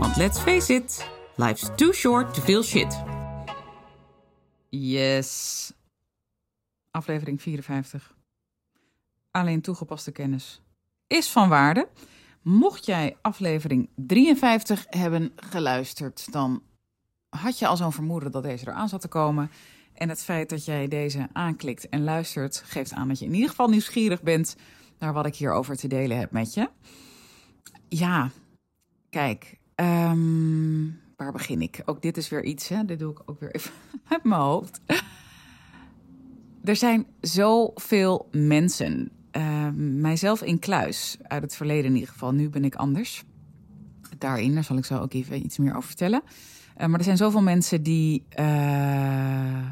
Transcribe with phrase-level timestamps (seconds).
[0.00, 3.02] want let's face it, life's too short to feel shit.
[4.68, 5.72] Yes.
[6.90, 8.14] Aflevering 54.
[9.30, 10.62] Alleen toegepaste kennis
[11.06, 11.88] is van waarde.
[12.42, 16.62] Mocht jij aflevering 53 hebben geluisterd, dan
[17.28, 19.50] had je al zo'n vermoeden dat deze eraan zat te komen.
[19.94, 23.48] En het feit dat jij deze aanklikt en luistert, geeft aan dat je in ieder
[23.48, 24.56] geval nieuwsgierig bent
[24.98, 26.70] naar wat ik hierover te delen heb met je.
[27.88, 28.30] Ja,
[29.10, 31.82] kijk, ehm, waar begin ik?
[31.84, 32.84] Ook dit is weer iets, hè?
[32.84, 33.72] dit doe ik ook weer even
[34.08, 34.80] uit mijn hoofd.
[36.64, 42.32] Er zijn zoveel mensen, uh, mijzelf in kluis, uit het verleden in ieder geval.
[42.32, 43.24] Nu ben ik anders.
[44.18, 46.22] Daarin, daar zal ik zo ook even iets meer over vertellen.
[46.80, 49.70] Uh, maar er zijn zoveel mensen die uh,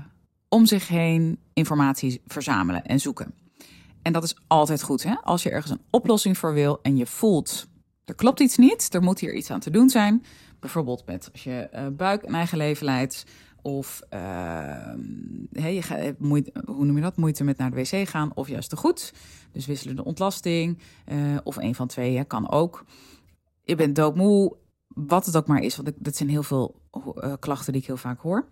[0.49, 3.35] om zich heen informatie verzamelen en zoeken.
[4.03, 5.15] En dat is altijd goed, hè?
[5.23, 7.69] Als je ergens een oplossing voor wil en je voelt
[8.05, 10.25] er klopt iets niet, er moet hier iets aan te doen zijn.
[10.61, 13.25] Bijvoorbeeld met als je uh, buik een eigen leven leidt.
[13.63, 17.17] Of hey, je gaat, moeite, hoe noem je dat?
[17.17, 18.31] Moeite met naar de wc gaan.
[18.35, 19.13] Of juist te goed.
[19.53, 20.79] Dus wisselende ontlasting.
[21.07, 22.85] Uh, of een van twee hè, kan ook.
[23.63, 24.57] Je bent doodmoe.
[24.89, 25.77] Wat het ook maar is.
[25.77, 26.81] Want dat zijn heel veel
[27.15, 28.49] uh, klachten die ik heel vaak hoor.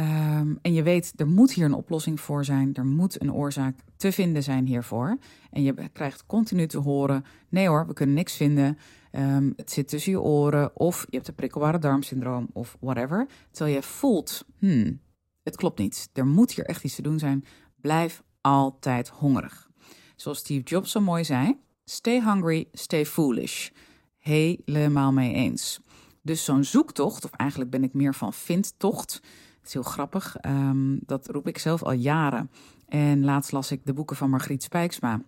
[0.00, 2.74] Um, en je weet, er moet hier een oplossing voor zijn.
[2.74, 5.18] Er moet een oorzaak te vinden zijn hiervoor.
[5.50, 8.78] En je krijgt continu te horen: nee hoor, we kunnen niks vinden.
[9.12, 10.76] Um, het zit tussen je oren.
[10.76, 13.26] Of je hebt een prikkelbare darmsyndroom of whatever.
[13.50, 15.00] Terwijl je voelt: hmm,
[15.42, 16.10] het klopt niet.
[16.12, 17.44] Er moet hier echt iets te doen zijn.
[17.80, 19.70] Blijf altijd hongerig.
[20.16, 23.70] Zoals Steve Jobs zo mooi zei: stay hungry, stay foolish.
[24.18, 25.80] Helemaal mee eens.
[26.22, 29.20] Dus zo'n zoektocht, of eigenlijk ben ik meer van vindtocht.
[29.64, 30.36] Het is heel grappig.
[30.46, 32.50] Um, dat roep ik zelf al jaren.
[32.88, 35.20] En laatst las ik de boeken van Margriet Spijksma.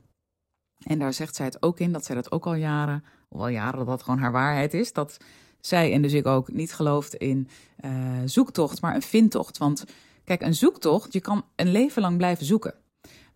[0.82, 3.48] En daar zegt zij het ook in, dat zij dat ook al jaren, of al
[3.48, 4.92] jaren dat dat gewoon haar waarheid is.
[4.92, 5.16] Dat
[5.60, 7.48] zij en dus ik ook niet gelooft in
[7.84, 9.58] uh, zoektocht, maar een vindtocht.
[9.58, 9.84] Want
[10.24, 12.74] kijk, een zoektocht, je kan een leven lang blijven zoeken.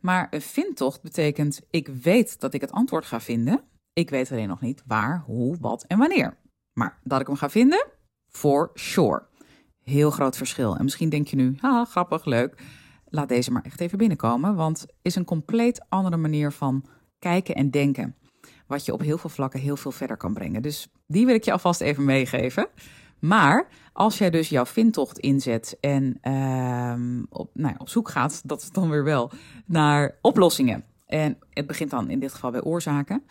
[0.00, 3.62] Maar een vindtocht betekent, ik weet dat ik het antwoord ga vinden.
[3.92, 6.36] Ik weet alleen nog niet waar, hoe, wat en wanneer.
[6.72, 7.86] Maar dat ik hem ga vinden,
[8.28, 9.28] for sure.
[9.84, 10.76] Heel groot verschil.
[10.76, 12.62] En misschien denk je nu, ha, grappig, leuk.
[13.08, 16.84] Laat deze maar echt even binnenkomen, want is een compleet andere manier van
[17.18, 18.14] kijken en denken.
[18.66, 20.62] Wat je op heel veel vlakken heel veel verder kan brengen.
[20.62, 22.68] Dus die wil ik je alvast even meegeven.
[23.18, 28.48] Maar als jij dus jouw vindtocht inzet en uh, op, nou ja, op zoek gaat,
[28.48, 29.30] dat is dan weer wel,
[29.66, 30.84] naar oplossingen.
[31.06, 33.22] En het begint dan in dit geval bij oorzaken.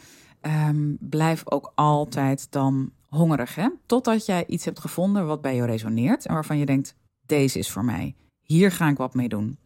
[0.41, 3.69] Um, blijf ook altijd dan hongerig, hè?
[3.85, 7.71] Totdat jij iets hebt gevonden wat bij jou resoneert en waarvan je denkt: deze is
[7.71, 8.15] voor mij.
[8.41, 9.59] Hier ga ik wat mee doen.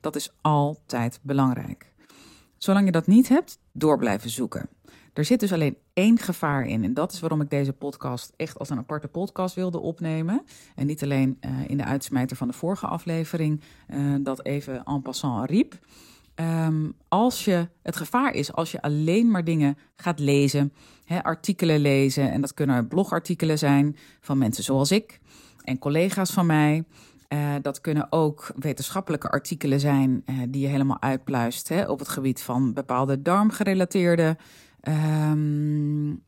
[0.00, 1.92] Dat is altijd belangrijk.
[2.58, 4.68] Zolang je dat niet hebt, door blijven zoeken.
[5.12, 6.84] Er zit dus alleen één gevaar in.
[6.84, 10.42] En dat is waarom ik deze podcast echt als een aparte podcast wilde opnemen.
[10.74, 15.02] En niet alleen uh, in de uitsmijter van de vorige aflevering uh, dat even en
[15.02, 15.78] passant riep.
[16.40, 20.72] Um, als je, het gevaar is als je alleen maar dingen gaat lezen,
[21.22, 22.32] artikelen lezen.
[22.32, 25.20] En dat kunnen blogartikelen zijn van mensen zoals ik
[25.64, 26.84] en collega's van mij.
[27.32, 32.42] Uh, dat kunnen ook wetenschappelijke artikelen zijn uh, die je helemaal uitpluist op het gebied
[32.42, 34.36] van bepaalde darmgerelateerde
[34.88, 36.18] um, uh,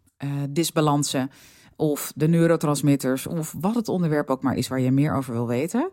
[0.51, 1.31] disbalansen.
[1.77, 5.47] Of de neurotransmitters, of wat het onderwerp ook maar is waar je meer over wil
[5.47, 5.91] weten.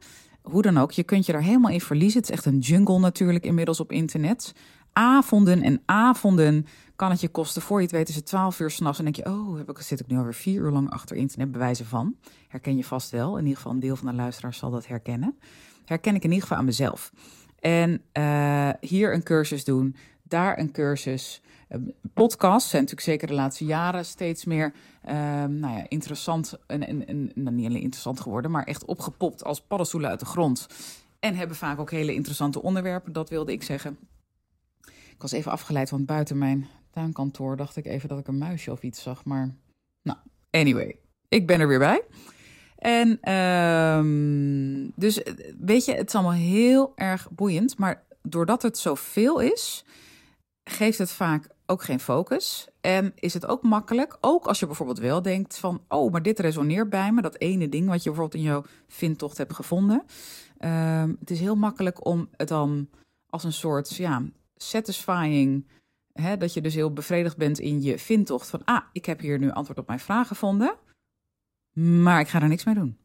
[0.49, 2.19] Hoe dan ook, je kunt je daar helemaal in verliezen.
[2.19, 4.53] Het is echt een jungle natuurlijk inmiddels op internet.
[4.93, 6.65] Avonden en avonden
[6.95, 7.61] kan het je kosten.
[7.61, 9.79] Voor je het weet is het 12 uur s'nachts en denk je, oh, heb ik,
[9.79, 12.15] zit ik nu alweer vier uur lang achter internet bewijzen van.
[12.47, 13.37] Herken je vast wel.
[13.37, 15.37] In ieder geval een deel van de luisteraars zal dat herkennen.
[15.85, 17.11] Herken ik in ieder geval aan mezelf.
[17.59, 19.95] En uh, hier een cursus doen,
[20.29, 21.41] daar een cursus.
[21.69, 21.79] Uh,
[22.13, 24.73] podcasts zijn natuurlijk zeker de laatste jaren steeds meer
[25.05, 25.13] uh,
[25.45, 26.57] nou ja, interessant.
[26.67, 30.25] En, en, en nou, niet alleen interessant geworden, maar echt opgepopt als paddenstoelen uit de
[30.25, 30.67] grond.
[31.19, 33.97] En hebben vaak ook hele interessante onderwerpen, dat wilde ik zeggen.
[34.87, 38.71] Ik was even afgeleid, want buiten mijn tuinkantoor dacht ik even dat ik een muisje
[38.71, 39.25] of iets zag.
[39.25, 39.55] Maar
[40.01, 40.17] nou,
[40.51, 42.03] anyway, ik ben er weer bij.
[42.79, 45.21] En um, dus
[45.59, 47.77] weet je, het is allemaal heel erg boeiend.
[47.77, 49.85] Maar doordat het zoveel is,
[50.69, 52.67] geeft het vaak ook geen focus.
[52.81, 56.39] En is het ook makkelijk, ook als je bijvoorbeeld wel denkt van, oh, maar dit
[56.39, 60.03] resoneert bij me, dat ene ding wat je bijvoorbeeld in jouw vindtocht hebt gevonden.
[60.57, 62.89] Ehm, het is heel makkelijk om het dan
[63.29, 64.23] als een soort, ja,
[64.55, 65.67] satisfying,
[66.13, 69.39] hè, dat je dus heel bevredigd bent in je vindtocht van, ah, ik heb hier
[69.39, 70.75] nu antwoord op mijn vraag gevonden,
[71.73, 72.97] maar ik ga er niks mee doen.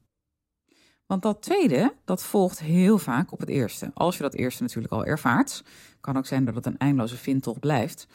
[1.14, 3.90] Want dat tweede, dat volgt heel vaak op het eerste.
[3.94, 5.64] Als je dat eerste natuurlijk al ervaart,
[6.00, 8.06] kan ook zijn dat het een eindeloze vindtocht blijft.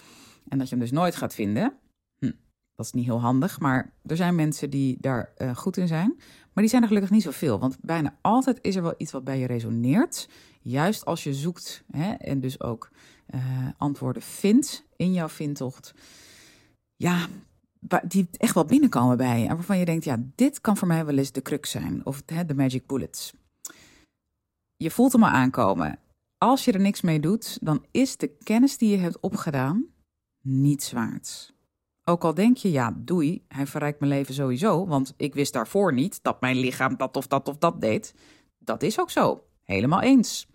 [0.47, 1.73] En dat je hem dus nooit gaat vinden.
[2.19, 2.31] Hm,
[2.75, 6.13] dat is niet heel handig, maar er zijn mensen die daar uh, goed in zijn.
[6.53, 7.59] Maar die zijn er gelukkig niet zoveel.
[7.59, 10.29] Want bijna altijd is er wel iets wat bij je resoneert.
[10.61, 12.91] Juist als je zoekt hè, en dus ook
[13.35, 13.41] uh,
[13.77, 15.93] antwoorden vindt in jouw vindtocht.
[16.95, 17.27] Ja,
[18.07, 19.47] die echt wel binnenkomen bij je.
[19.47, 22.05] En waarvan je denkt, ja, dit kan voor mij wel eens de crux zijn.
[22.05, 23.33] Of hè, de magic bullets.
[24.77, 25.99] Je voelt hem al aankomen.
[26.37, 29.85] Als je er niks mee doet, dan is de kennis die je hebt opgedaan
[30.41, 31.53] niets waard.
[32.03, 35.93] Ook al denk je, ja, doei, hij verrijkt mijn leven sowieso, want ik wist daarvoor
[35.93, 38.13] niet dat mijn lichaam dat of dat of dat deed.
[38.57, 40.47] Dat is ook zo, helemaal eens.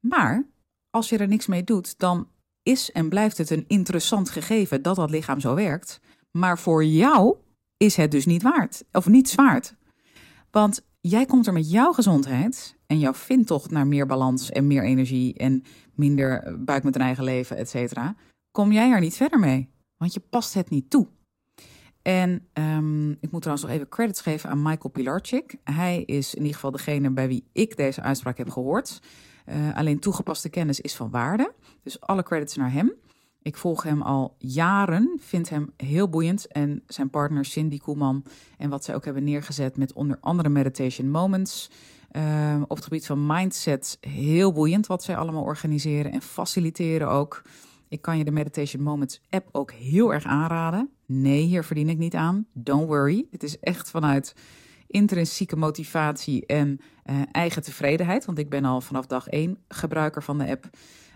[0.00, 0.46] Maar
[0.90, 2.28] als je er niks mee doet, dan
[2.62, 6.00] is en blijft het een interessant gegeven dat dat lichaam zo werkt.
[6.30, 7.36] Maar voor jou
[7.76, 9.74] is het dus niet waard, of niet waard.
[10.50, 14.84] Want jij komt er met jouw gezondheid en jouw vindtocht naar meer balans en meer
[14.84, 15.62] energie en
[15.94, 18.14] minder buik met een eigen leven, et cetera,
[18.50, 19.68] kom jij er niet verder mee.
[19.96, 21.08] Want je past het niet toe.
[22.02, 25.56] En um, ik moet trouwens nog even credits geven aan Michael Pilarczyk.
[25.64, 29.00] Hij is in ieder geval degene bij wie ik deze uitspraak heb gehoord.
[29.46, 31.54] Uh, alleen toegepaste kennis is van waarde.
[31.82, 32.92] Dus alle credits naar hem.
[33.42, 36.46] Ik volg hem al jaren, vind hem heel boeiend.
[36.46, 38.24] En zijn partner Cindy Koeman
[38.58, 41.70] en wat zij ook hebben neergezet met onder andere Meditation Moments.
[42.12, 47.42] Uh, op het gebied van mindset heel boeiend wat zij allemaal organiseren en faciliteren ook.
[47.88, 50.90] Ik kan je de Meditation Moments app ook heel erg aanraden.
[51.06, 52.46] Nee, hier verdien ik niet aan.
[52.52, 53.26] Don't worry.
[53.30, 54.34] Het is echt vanuit
[54.86, 58.24] intrinsieke motivatie en uh, eigen tevredenheid.
[58.24, 60.70] Want ik ben al vanaf dag één gebruiker van de app.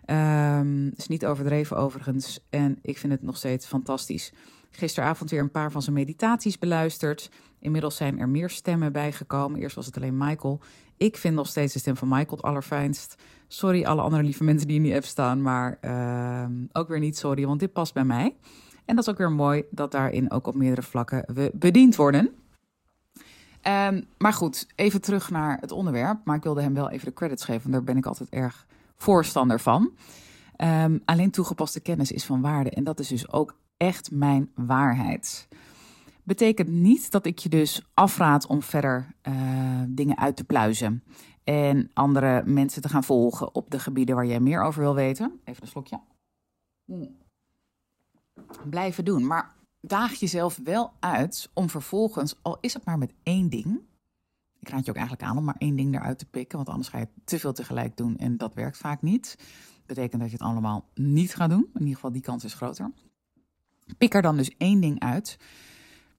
[0.06, 2.47] Um, is niet overdreven overigens.
[2.51, 4.33] En ik vind het nog steeds fantastisch.
[4.71, 7.31] Gisteravond weer een paar van zijn meditaties beluisterd.
[7.59, 9.61] Inmiddels zijn er meer stemmen bijgekomen.
[9.61, 10.61] Eerst was het alleen Michael.
[10.97, 13.17] Ik vind nog steeds de stem van Michael het allerfijnst.
[13.49, 17.19] Sorry alle andere lieve mensen die in die app staan, maar uh, ook weer niet
[17.19, 18.37] sorry, want dit past bij mij.
[18.85, 22.31] En dat is ook weer mooi dat daarin ook op meerdere vlakken we bediend worden.
[23.62, 26.21] Um, maar goed, even terug naar het onderwerp.
[26.25, 28.67] Maar ik wilde hem wel even de credits geven, daar ben ik altijd erg
[29.05, 29.93] voorstander van.
[30.56, 35.49] Um, alleen toegepaste kennis is van waarde en dat is dus ook echt mijn waarheid.
[36.23, 41.05] Betekent niet dat ik je dus afraad om verder uh, dingen uit te pluizen
[41.45, 45.41] en andere mensen te gaan volgen op de gebieden waar jij meer over wil weten.
[45.45, 46.01] Even een slokje.
[46.85, 47.17] Hmm.
[48.71, 53.49] Blijven doen, maar daag jezelf wel uit om vervolgens, al is het maar met één
[53.49, 53.81] ding.
[54.65, 56.89] Ik raad je ook eigenlijk aan om maar één ding eruit te pikken, want anders
[56.89, 59.39] ga je te veel tegelijk doen en dat werkt vaak niet.
[59.87, 61.71] Betekent dat je het allemaal niet gaat doen.
[61.75, 62.93] In ieder geval, die kans is groter.
[63.99, 65.39] Pik er dan dus één ding uit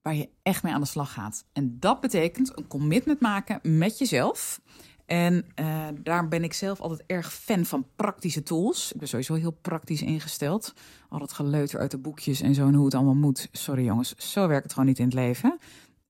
[0.02, 1.46] waar je echt mee aan de slag gaat.
[1.54, 4.62] En dat betekent een commitment maken met jezelf.
[5.06, 8.92] En uh, daar ben ik zelf altijd erg fan van praktische tools.
[8.92, 10.74] Ik ben sowieso heel praktisch ingesteld.
[11.10, 13.48] Al het geleuter uit de boekjes en zo en hoe het allemaal moet.
[13.52, 15.58] Sorry jongens, zo werkt het gewoon niet in het leven.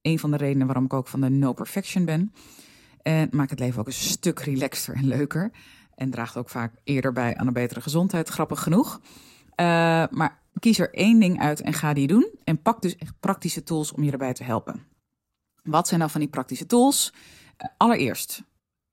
[0.06, 2.34] Een van de redenen waarom ik ook van de no perfection ben.
[3.02, 5.52] En maakt het leven ook een stuk relaxter en leuker.
[5.96, 9.00] En draagt ook vaak eerder bij aan een betere gezondheid, grappig genoeg.
[9.02, 9.06] Uh,
[10.10, 12.30] maar kies er één ding uit en ga die doen.
[12.44, 14.84] En pak dus echt praktische tools om je erbij te helpen.
[15.64, 17.14] Wat zijn nou van die praktische tools?
[17.14, 18.44] Uh, allereerst,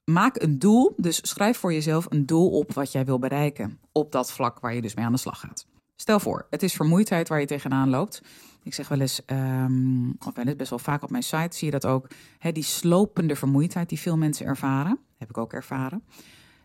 [0.05, 0.95] maak een doel.
[0.97, 3.81] Dus schrijf voor jezelf een doel op wat jij wil bereiken.
[3.93, 5.67] Op dat vlak waar je dus mee aan de slag gaat.
[5.97, 8.23] Stel voor, het is vermoeidheid waar je tegenaan loopt.
[8.62, 11.66] Ik zeg wel eens, um, of wel eens best wel vaak op mijn site zie
[11.66, 12.09] je dat ook.
[12.38, 14.99] Hè, die slopende vermoeidheid die veel mensen ervaren.
[15.19, 16.04] Heb ik ook ervaren.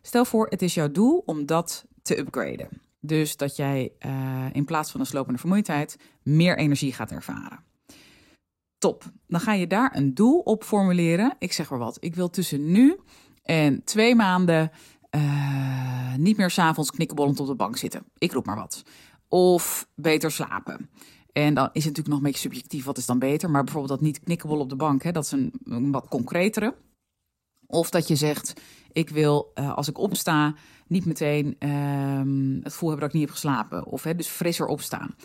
[0.02, 2.70] Stel voor, het is jouw doel om dat te upgraden.
[3.00, 7.60] Dus dat jij uh, in plaats van een slopende vermoeidheid meer energie gaat ervaren.
[8.78, 9.04] Top.
[9.28, 11.36] Dan ga je daar een doel op formuleren.
[11.40, 11.98] Ik zeg maar wat.
[12.00, 13.00] Ik wil tussen nu
[13.44, 14.72] en twee maanden
[15.12, 18.04] uh, niet meer s'avonds knikkenbollend op de bank zitten.
[18.18, 18.84] Ik roep maar wat.
[19.28, 20.90] Of beter slapen.
[21.38, 23.50] En dan is het natuurlijk nog een beetje subjectief, wat is dan beter?
[23.50, 26.76] Maar bijvoorbeeld dat niet knikkenbol op de bank, hè, dat is een, wat concretere.
[27.66, 30.56] Of dat je zegt, ik wil uh, als ik opsta
[30.88, 33.86] niet meteen uh, het gevoel hebben dat ik niet heb geslapen.
[33.86, 35.16] Of hè, dus frisser opstaan.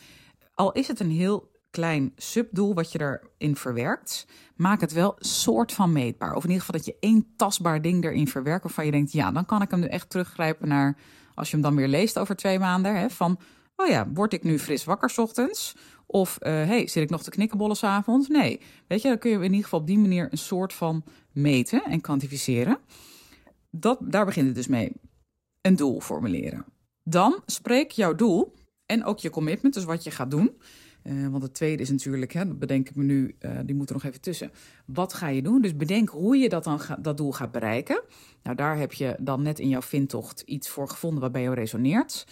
[0.55, 4.27] Al is het een heel klein subdoel wat je erin verwerkt,
[4.57, 6.35] maak het wel soort van meetbaar.
[6.35, 9.31] Of in ieder geval dat je één tastbaar ding erin verwerkt waarvan je denkt, ja,
[9.31, 10.97] dan kan ik hem nu echt teruggrijpen naar,
[11.35, 13.39] als je hem dan weer leest over twee maanden, hè, van,
[13.77, 15.77] oh ja, word ik nu fris wakker ochtends?
[16.07, 18.29] Of uh, hey, zit ik nog te knikkenbollen s'avonds?
[18.29, 18.61] Nee.
[18.87, 21.85] Weet je, dan kun je in ieder geval op die manier een soort van meten
[21.85, 22.79] en kwantificeren.
[23.71, 24.93] Dat, daar begint het dus mee.
[25.61, 26.65] Een doel formuleren.
[27.03, 28.55] Dan spreek jouw doel
[28.87, 30.57] en ook je commitment, dus wat je gaat doen.
[31.03, 33.89] Uh, want het tweede is natuurlijk, hè, dat bedenk ik me nu, uh, die moet
[33.89, 34.51] er nog even tussen.
[34.87, 35.63] Wat ga je doen?
[35.63, 38.03] Dus bedenk hoe je dat, dan dat doel gaat bereiken.
[38.43, 41.55] Nou, daar heb je dan net in jouw vindtocht iets voor gevonden wat bij jou
[41.55, 42.27] resoneert.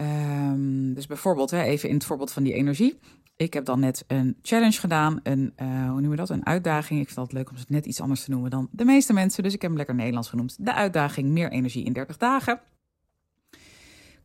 [0.00, 2.98] Um, dus bijvoorbeeld, hè, even in het voorbeeld van die energie.
[3.36, 6.30] Ik heb dan net een challenge gedaan, een, uh, hoe noemen we dat?
[6.30, 7.00] Een uitdaging.
[7.00, 9.42] Ik vind het leuk om het net iets anders te noemen dan de meeste mensen.
[9.42, 10.56] Dus ik heb hem lekker Nederlands genoemd.
[10.60, 12.60] De uitdaging meer energie in 30 dagen.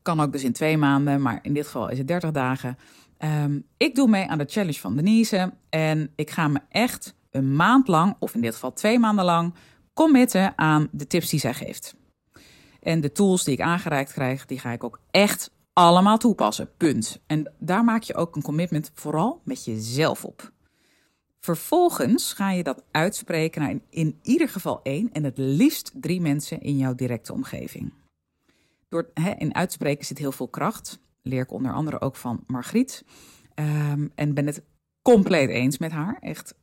[0.02, 2.78] Kan ook dus in twee maanden, maar in dit geval is het 30 dagen.
[3.18, 5.54] Um, ik doe mee aan de challenge van Denise.
[5.70, 9.54] En ik ga me echt een maand lang, of in dit geval twee maanden lang,
[9.94, 11.96] committen aan de tips die zij geeft.
[12.82, 15.52] En de tools die ik aangereikt krijg, die ga ik ook echt
[15.82, 16.70] allemaal toepassen.
[16.78, 17.22] Punt.
[17.28, 20.52] En daar maak je ook een commitment vooral met jezelf op.
[21.40, 26.62] Vervolgens ga je dat uitspreken naar in, ieder geval één en het liefst drie mensen
[26.62, 27.94] in jouw directe omgeving.
[28.90, 31.00] Door in uitspreken zit heel veel kracht.
[31.22, 33.04] Leer ik onder andere ook van Margriet.
[33.56, 34.64] Um, en ben het
[35.02, 36.18] compleet eens met haar.
[36.20, 36.56] Echt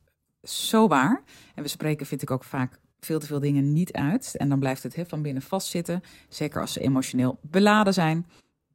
[0.43, 1.23] zo waar.
[1.55, 4.35] En we spreken, vind ik ook vaak veel te veel dingen niet uit.
[4.37, 6.01] En dan blijft het hè, van binnen vastzitten.
[6.29, 8.25] Zeker als ze emotioneel beladen zijn.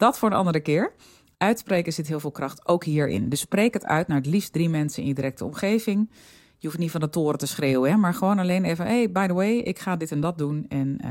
[0.04, 0.92] Dat voor een andere keer.
[1.38, 3.28] Uitspreken zit heel veel kracht ook hierin.
[3.28, 6.10] Dus spreek het uit naar het liefst drie mensen in je directe omgeving.
[6.58, 9.26] Je hoeft niet van de toren te schreeuwen, hè, maar gewoon alleen even: hey, by
[9.26, 10.66] the way, ik ga dit en dat doen.
[10.68, 11.10] En uh,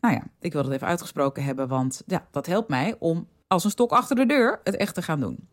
[0.00, 3.64] nou ja, ik wil het even uitgesproken hebben, want ja, dat helpt mij om als
[3.64, 5.48] een stok achter de deur het echt te gaan doen.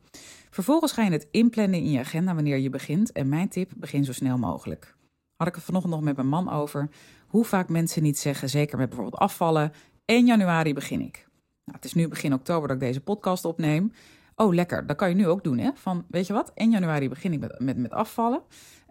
[0.50, 3.12] Vervolgens ga je het inplannen in je agenda wanneer je begint.
[3.12, 4.96] En mijn tip: begin zo snel mogelijk.
[5.36, 6.90] Had ik het vanochtend nog met mijn man over.
[7.28, 9.72] Hoe vaak mensen niet zeggen, zeker met bijvoorbeeld afvallen:
[10.06, 11.27] 1 januari begin ik.
[11.68, 13.92] Nou, het is nu begin oktober dat ik deze podcast opneem.
[14.36, 14.88] Oh, lekker.
[14.88, 15.70] Dat kan je nu ook doen, hè?
[15.74, 16.52] Van, weet je wat?
[16.54, 18.42] 1 januari begin ik met, met, met afvallen.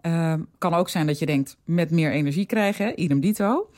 [0.01, 3.69] Uh, kan ook zijn dat je denkt, met meer energie krijgen, idem dito.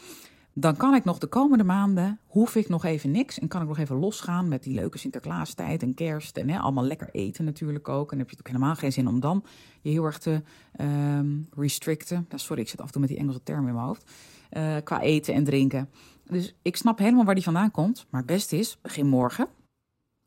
[0.53, 3.39] Dan kan ik nog de komende maanden, hoef ik nog even niks.
[3.39, 6.37] En kan ik nog even losgaan met die leuke Sinterklaastijd en kerst.
[6.37, 8.11] En hè, allemaal lekker eten natuurlijk ook.
[8.11, 9.43] En dan heb je natuurlijk helemaal geen zin om dan
[9.81, 10.41] je heel erg te
[10.81, 12.27] um, restricten.
[12.35, 14.11] sorry, ik zit af en toe met die Engelse term in mijn hoofd.
[14.51, 15.89] Uh, qua eten en drinken.
[16.29, 18.05] Dus ik snap helemaal waar die vandaan komt.
[18.09, 19.47] Maar het beste is, begin morgen.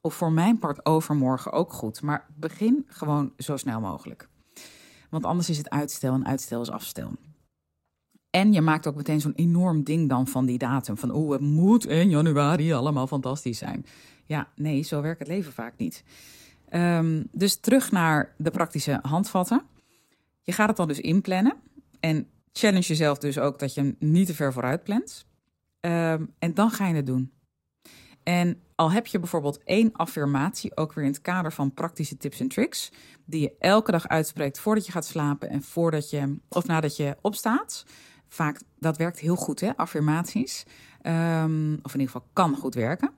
[0.00, 2.02] Of voor mijn part overmorgen ook goed.
[2.02, 4.28] Maar begin gewoon zo snel mogelijk.
[5.10, 7.12] Want anders is het uitstel en uitstel is afstel.
[8.30, 10.96] En je maakt ook meteen zo'n enorm ding dan van die datum.
[10.96, 13.86] Van, oh, het moet in januari allemaal fantastisch zijn.
[14.24, 16.04] Ja, nee, zo werkt het leven vaak niet.
[16.70, 19.62] Um, dus terug naar de praktische handvatten.
[20.42, 21.54] Je gaat het dan dus inplannen.
[22.00, 25.26] En challenge jezelf dus ook dat je niet te ver vooruit plant.
[25.86, 27.32] Um, en dan ga je het doen.
[28.22, 32.40] En al heb je bijvoorbeeld één affirmatie, ook weer in het kader van praktische tips
[32.40, 32.92] en tricks,
[33.24, 37.16] die je elke dag uitspreekt voordat je gaat slapen en voordat je, of nadat je
[37.20, 37.84] opstaat.
[38.28, 40.64] Vaak, dat werkt heel goed, hè, affirmaties.
[41.02, 43.10] Um, of in ieder geval kan goed werken.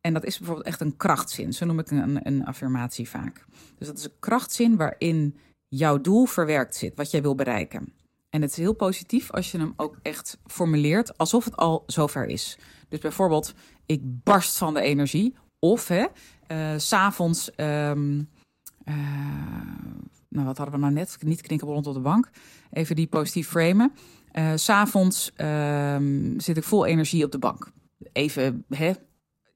[0.00, 1.52] En dat is bijvoorbeeld echt een krachtzin.
[1.52, 3.44] Zo noem ik een, een affirmatie vaak.
[3.78, 5.36] Dus dat is een krachtzin waarin
[5.68, 7.92] jouw doel verwerkt zit, wat jij wil bereiken.
[8.36, 12.26] En het is heel positief als je hem ook echt formuleert alsof het al zover
[12.26, 12.58] is.
[12.88, 13.54] Dus bijvoorbeeld,
[13.86, 15.36] ik barst van de energie.
[15.58, 16.06] Of hè,
[16.48, 18.28] uh, s'avonds, um,
[18.84, 18.94] uh,
[20.28, 21.16] nou wat hadden we nou net?
[21.20, 22.30] Niet knikken rond op de bank.
[22.70, 23.92] Even die positief framen.
[24.32, 27.70] Uh, s'avonds um, zit ik vol energie op de bank.
[28.12, 28.92] Even, hè,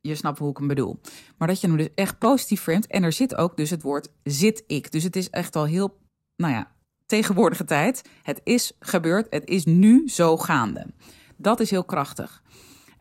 [0.01, 1.01] je snapt hoe ik hem bedoel.
[1.37, 2.87] Maar dat je hem dus echt positief framet.
[2.87, 4.93] En er zit ook dus het woord zit ik.
[4.93, 5.99] Dus het is echt al heel,
[6.37, 6.79] nou ja,
[7.11, 8.02] tegenwoordige tijd.
[8.23, 10.87] Het is gebeurd, het is nu zo gaande.
[11.37, 12.43] Dat is heel krachtig.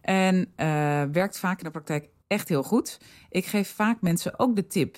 [0.01, 0.45] En uh,
[1.11, 2.99] werkt vaak in de praktijk echt heel goed.
[3.29, 4.97] Ik geef vaak mensen ook de tip.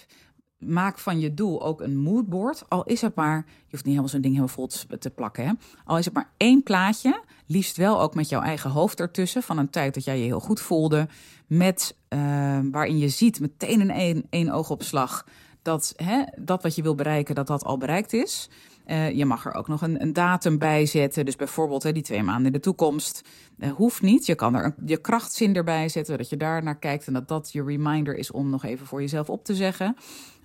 [0.58, 2.64] Maak van je doel ook een moodboard.
[2.70, 5.46] Al is het maar, je hoeft niet helemaal zo'n ding helemaal vol te plakken.
[5.46, 5.52] Hè?
[5.86, 7.22] Al is het maar één plaatje.
[7.46, 9.44] Liefst wel ook met jouw eigen hoofd ertussen.
[9.44, 11.08] Van een tijd dat jij je heel goed voelde.
[11.48, 15.26] Met uh, waarin je ziet meteen in één, één oogopslag.
[15.62, 18.50] Dat, hè, dat wat je wil bereiken, dat dat al bereikt is.
[18.88, 21.26] Uh, je mag er ook nog een, een datum bij zetten.
[21.26, 23.22] Dus bijvoorbeeld hè, die twee maanden in de toekomst.
[23.58, 24.26] Uh, hoeft niet.
[24.26, 26.18] Je kan er een, je krachtzin erbij zetten.
[26.18, 29.02] Dat je daar naar kijkt en dat dat je reminder is om nog even voor
[29.02, 29.96] jezelf op te zeggen.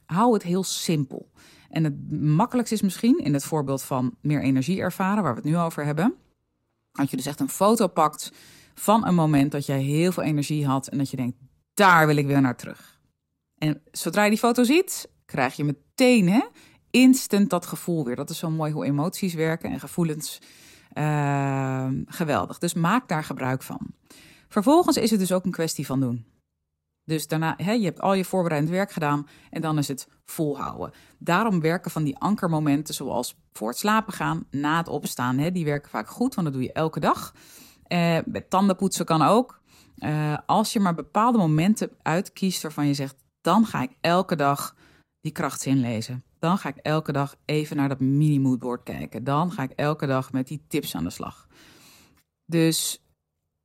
[0.06, 1.30] Hou het heel simpel.
[1.70, 5.48] En het makkelijkste is misschien in het voorbeeld van meer energie ervaren, waar we het
[5.48, 6.14] nu over hebben.
[6.92, 8.32] Dat je dus echt een foto pakt
[8.74, 11.36] van een moment dat jij heel veel energie had en dat je denkt,
[11.74, 13.00] daar wil ik weer naar terug.
[13.58, 16.40] En zodra je die foto ziet, krijg je meteen hè,
[16.90, 18.16] instant dat gevoel weer.
[18.16, 20.38] Dat is zo mooi hoe emoties werken en gevoelens.
[20.94, 22.58] Uh, geweldig.
[22.58, 23.80] Dus maak daar gebruik van.
[24.48, 26.24] Vervolgens is het dus ook een kwestie van doen.
[27.04, 30.92] Dus daarna, hè, je hebt al je voorbereidend werk gedaan en dan is het volhouden.
[31.18, 35.64] Daarom werken van die ankermomenten zoals voor het slapen gaan, na het opstaan, hè, die
[35.64, 37.34] werken vaak goed, want dat doe je elke dag.
[37.88, 39.60] Uh, met tandenpoetsen kan ook.
[39.98, 44.76] Uh, als je maar bepaalde momenten uitkiest waarvan je zegt, dan ga ik elke dag
[45.20, 46.24] die krachtzin lezen.
[46.46, 49.24] Dan ga ik elke dag even naar dat mini-moodboard kijken.
[49.24, 51.46] Dan ga ik elke dag met die tips aan de slag.
[52.44, 53.04] Dus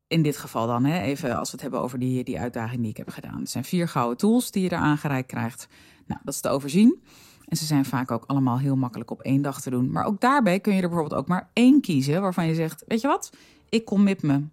[0.08, 2.90] in dit geval dan, hè, even als we het hebben over die, die uitdaging die
[2.90, 3.40] ik heb gedaan.
[3.40, 5.68] Het zijn vier gouden tools die je eraan gereikt krijgt.
[6.06, 7.04] Nou, dat is te overzien.
[7.46, 9.92] En ze zijn vaak ook allemaal heel makkelijk op één dag te doen.
[9.92, 13.02] Maar ook daarbij kun je er bijvoorbeeld ook maar één kiezen waarvan je zegt: Weet
[13.02, 13.34] je wat,
[13.70, 14.44] ik commit me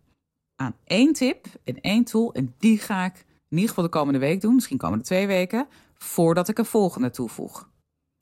[0.56, 2.32] aan één tip en één tool.
[2.32, 5.66] En die ga ik in ieder geval de komende week doen, misschien komende twee weken,
[5.94, 7.68] voordat ik een volgende toevoeg.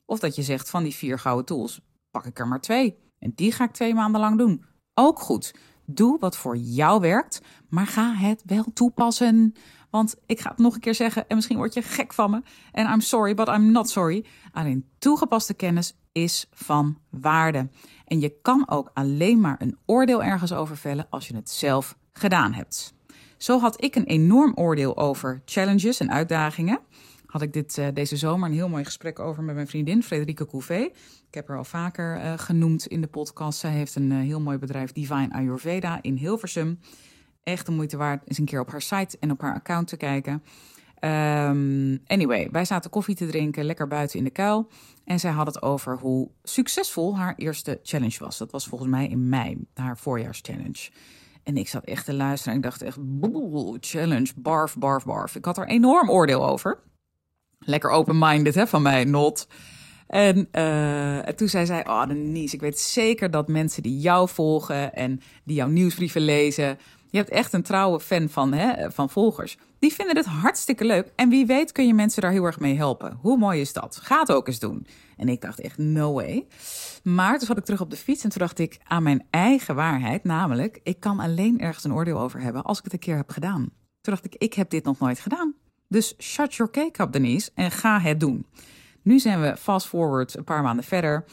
[0.07, 1.79] Of dat je zegt: Van die vier gouden tools
[2.11, 2.97] pak ik er maar twee.
[3.19, 4.65] En die ga ik twee maanden lang doen.
[4.93, 5.55] Ook goed.
[5.85, 9.53] Doe wat voor jou werkt, maar ga het wel toepassen.
[9.89, 12.41] Want ik ga het nog een keer zeggen en misschien word je gek van me.
[12.71, 14.25] En I'm sorry, but I'm not sorry.
[14.51, 17.69] Alleen toegepaste kennis is van waarde.
[18.05, 21.97] En je kan ook alleen maar een oordeel ergens over vellen als je het zelf
[22.13, 22.93] gedaan hebt.
[23.37, 26.79] Zo had ik een enorm oordeel over challenges en uitdagingen
[27.27, 30.45] had ik dit, uh, deze zomer een heel mooi gesprek over met mijn vriendin Frederike
[30.45, 30.89] Couvé.
[31.27, 33.59] Ik heb haar al vaker uh, genoemd in de podcast.
[33.59, 36.79] Zij heeft een uh, heel mooi bedrijf, Divine Ayurveda, in Hilversum.
[37.43, 39.97] Echt de moeite waard is een keer op haar site en op haar account te
[39.97, 40.43] kijken.
[41.01, 44.69] Um, anyway, wij zaten koffie te drinken, lekker buiten in de kuil.
[45.05, 48.37] En zij had het over hoe succesvol haar eerste challenge was.
[48.37, 50.89] Dat was volgens mij in mei, haar voorjaarschallenge.
[51.43, 55.35] En ik zat echt te luisteren en ik dacht echt, boel, challenge, barf, barf, barf.
[55.35, 56.79] Ik had er enorm oordeel over.
[57.59, 59.47] Lekker open-minded van mij, not.
[60.07, 64.93] En uh, toen zei zij, oh Denise, ik weet zeker dat mensen die jou volgen
[64.93, 66.77] en die jouw nieuwsbrieven lezen,
[67.09, 69.57] je hebt echt een trouwe fan van, hè, van volgers.
[69.79, 71.11] Die vinden het hartstikke leuk.
[71.15, 73.17] En wie weet kun je mensen daar heel erg mee helpen.
[73.21, 73.99] Hoe mooi is dat?
[74.01, 74.87] Ga ook eens doen.
[75.17, 76.47] En ik dacht echt, no way.
[77.03, 79.75] Maar toen zat ik terug op de fiets en toen dacht ik aan mijn eigen
[79.75, 80.23] waarheid.
[80.23, 83.29] Namelijk, ik kan alleen ergens een oordeel over hebben als ik het een keer heb
[83.29, 83.61] gedaan.
[84.01, 85.53] Toen dacht ik, ik heb dit nog nooit gedaan.
[85.87, 88.45] Dus shut your cake up, Denise, en ga het doen.
[89.01, 91.25] Nu zijn we fast forward een paar maanden verder.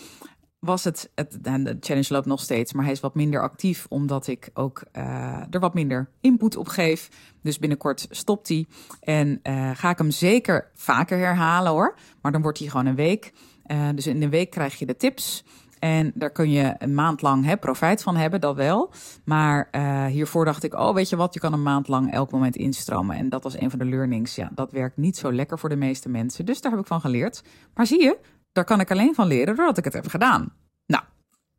[0.59, 4.27] Was het, het de challenge loopt nog steeds, maar hij is wat minder actief, omdat
[4.27, 7.09] ik ook uh, er wat minder input op geef.
[7.43, 8.67] Dus binnenkort stopt hij.
[9.01, 11.99] En uh, ga ik hem zeker vaker herhalen hoor.
[12.21, 13.33] Maar dan wordt hij gewoon een week.
[13.67, 15.45] Uh, dus in een week krijg je de tips.
[15.85, 18.92] En daar kun je een maand lang hè, profijt van hebben, dat wel.
[19.25, 22.31] Maar uh, hiervoor dacht ik, oh weet je wat, je kan een maand lang elk
[22.31, 23.16] moment instromen.
[23.16, 24.35] En dat was een van de learnings.
[24.35, 26.47] Ja, dat werkt niet zo lekker voor de meeste mensen.
[26.47, 27.42] Dus daar heb ik van geleerd.
[27.75, 28.18] Maar zie je,
[28.53, 30.53] daar kan ik alleen van leren doordat ik het heb gedaan.
[30.87, 31.03] Nou,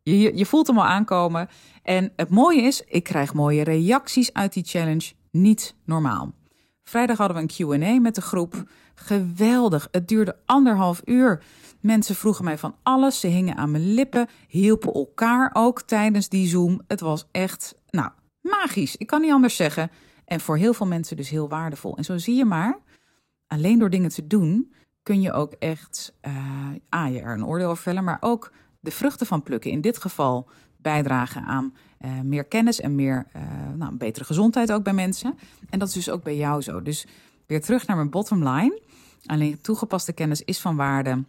[0.02, 1.48] je, je voelt hem al aankomen.
[1.82, 5.12] En het mooie is, ik krijg mooie reacties uit die challenge.
[5.30, 6.32] Niet normaal.
[6.88, 8.64] Vrijdag hadden we een QA met de groep.
[8.94, 9.88] Geweldig.
[9.90, 11.42] Het duurde anderhalf uur.
[11.80, 13.20] Mensen vroegen mij van alles.
[13.20, 14.28] Ze hingen aan mijn lippen.
[14.48, 16.80] Hielpen elkaar ook tijdens die Zoom.
[16.86, 18.96] Het was echt, nou, magisch.
[18.96, 19.90] Ik kan niet anders zeggen.
[20.24, 21.96] En voor heel veel mensen dus heel waardevol.
[21.96, 22.78] En zo zie je maar,
[23.46, 24.72] alleen door dingen te doen,
[25.02, 26.14] kun je ook echt,
[26.90, 29.70] uh, je er een oordeel over vellen, maar ook de vruchten van plukken.
[29.70, 30.48] In dit geval
[30.86, 33.42] bijdragen aan uh, meer kennis en meer, uh,
[33.76, 35.38] nou, betere gezondheid ook bij mensen.
[35.70, 36.82] En dat is dus ook bij jou zo.
[36.82, 37.06] Dus
[37.46, 38.80] weer terug naar mijn bottom line.
[39.26, 41.24] Alleen toegepaste kennis is van waarde.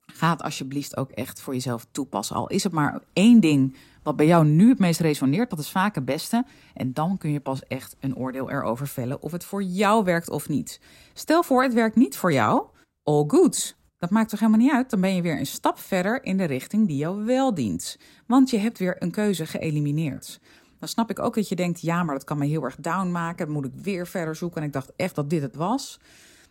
[0.00, 2.36] Ga het alsjeblieft ook echt voor jezelf toepassen.
[2.36, 5.70] Al is het maar één ding wat bij jou nu het meest resoneert, dat is
[5.70, 6.44] vaak het beste.
[6.74, 10.30] En dan kun je pas echt een oordeel erover vellen of het voor jou werkt
[10.30, 10.80] of niet.
[11.12, 12.66] Stel voor, het werkt niet voor jou.
[13.02, 13.77] All good.
[13.98, 14.90] Dat maakt toch helemaal niet uit?
[14.90, 17.98] Dan ben je weer een stap verder in de richting die jou wel dient.
[18.26, 20.40] Want je hebt weer een keuze geëlimineerd.
[20.78, 23.10] Dan snap ik ook dat je denkt: ja, maar dat kan me heel erg down
[23.10, 23.50] maken.
[23.50, 24.60] Moet ik weer verder zoeken.
[24.60, 26.00] En ik dacht echt dat dit het was.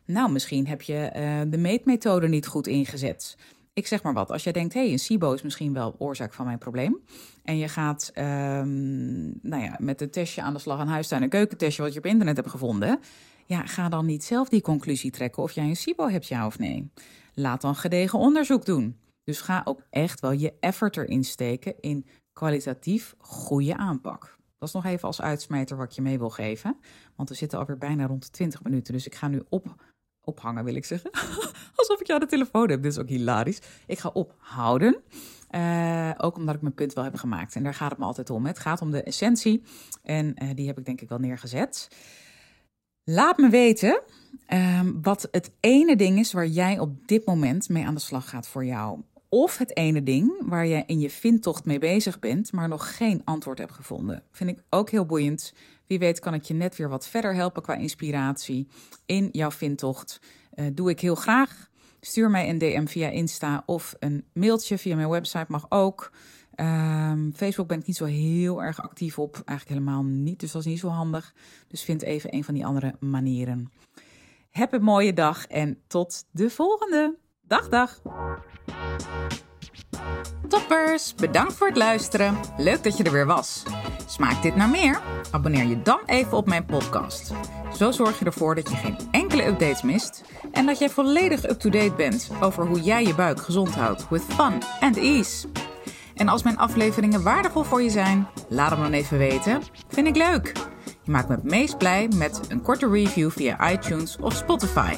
[0.05, 3.38] Nou, misschien heb je uh, de meetmethode niet goed ingezet.
[3.73, 6.33] Ik zeg maar wat, als jij denkt, hé, hey, een SIBO is misschien wel oorzaak
[6.33, 6.99] van mijn probleem.
[7.43, 11.29] En je gaat um, nou ja, met een testje aan de slag, een huistuin- en
[11.29, 12.99] keukentestje wat je op internet hebt gevonden.
[13.45, 16.60] Ja, ga dan niet zelf die conclusie trekken of jij een SIBO hebt, ja of
[16.60, 16.91] nee.
[17.39, 19.00] Laat dan gedegen onderzoek doen.
[19.23, 24.38] Dus ga ook echt wel je effort erin steken in kwalitatief goede aanpak.
[24.58, 26.78] Dat is nog even als uitsmijter wat je mee wil geven.
[27.15, 28.93] Want we zitten alweer bijna rond de 20 minuten.
[28.93, 29.76] Dus ik ga nu op
[30.21, 31.12] ophangen, wil ik zeggen.
[31.76, 32.82] Alsof ik jou de telefoon heb.
[32.82, 33.62] Dit is ook hilarisch.
[33.86, 35.02] Ik ga ophouden.
[35.52, 37.56] Uh, ook omdat ik mijn punt wel heb gemaakt.
[37.56, 38.45] En daar gaat het me altijd om.
[38.45, 39.63] Het gaat om de essentie.
[40.04, 41.88] En uh, die heb ik denk ik wel neergezet.
[43.09, 44.01] Laat me weten
[44.49, 48.29] uh, wat het ene ding is waar jij op dit moment mee aan de slag
[48.29, 49.01] gaat voor jou.
[49.29, 53.21] Of het ene ding waar je in je vindtocht mee bezig bent, maar nog geen
[53.23, 54.23] antwoord hebt gevonden.
[54.31, 55.53] Vind ik ook heel boeiend.
[55.85, 58.67] Wie weet kan ik je net weer wat verder helpen qua inspiratie
[59.05, 60.19] in jouw vindtocht.
[60.55, 61.69] Uh, doe ik heel graag.
[62.01, 66.11] Stuur mij een DM via Insta of een mailtje via mijn website mag ook.
[66.59, 69.41] Um, Facebook ben ik niet zo heel erg actief op.
[69.45, 71.33] Eigenlijk helemaal niet, dus dat is niet zo handig.
[71.67, 73.71] Dus vind even een van die andere manieren.
[74.49, 77.17] Heb een mooie dag en tot de volgende.
[77.41, 78.01] Dag, dag.
[80.47, 82.37] Toppers, bedankt voor het luisteren.
[82.57, 83.63] Leuk dat je er weer was.
[84.05, 85.01] Smaakt dit naar meer?
[85.31, 87.33] Abonneer je dan even op mijn podcast.
[87.75, 91.93] Zo zorg je ervoor dat je geen enkele updates mist en dat jij volledig up-to-date
[91.95, 95.47] bent over hoe jij je buik gezond houdt with fun and ease.
[96.17, 99.62] En als mijn afleveringen waardevol voor je zijn, laat hem dan even weten.
[99.88, 100.51] Vind ik leuk.
[101.03, 104.93] Je maakt me het meest blij met een korte review via iTunes of Spotify.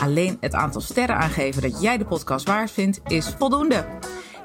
[0.00, 3.86] Alleen het aantal sterren aangeven dat jij de podcast waard vindt is voldoende.